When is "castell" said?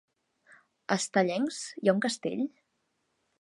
2.07-2.43